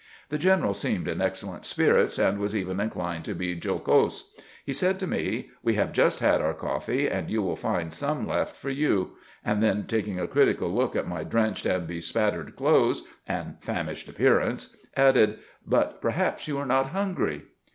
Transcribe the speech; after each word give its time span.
The 0.29 0.39
general 0.39 0.73
seemed 0.73 1.07
in 1.07 1.21
excellent 1.21 1.63
spirits, 1.63 2.17
and 2.17 2.39
was 2.39 2.55
even 2.55 2.79
inclined 2.79 3.23
to 3.25 3.35
be 3.35 3.49
jocose. 3.53 4.33
He 4.65 4.73
said 4.73 4.99
to 4.99 5.05
me:" 5.05 5.49
We 5.63 5.75
have 5.75 5.93
just 5.93 6.21
had 6.21 6.41
our 6.41 6.55
coffee, 6.55 7.07
and 7.07 7.29
you 7.29 7.43
will 7.43 7.55
find 7.55 7.93
some 7.93 8.27
left 8.27 8.55
for 8.55 8.71
you"; 8.71 9.11
and 9.45 9.61
then, 9.61 9.85
taking 9.85 10.19
a 10.19 10.25
critical 10.27 10.69
look 10.73 10.95
at 10.95 11.07
my 11.07 11.23
drenched 11.23 11.67
and 11.67 11.85
bespattered 11.85 12.55
clothes 12.55 13.03
and 13.27 13.57
famished 13.59 14.09
appearance, 14.09 14.75
added, 14.97 15.37
"But 15.67 16.01
perhaps 16.01 16.47
you 16.47 16.57
are 16.57 16.65
not 16.65 16.87
hungry." 16.87 17.43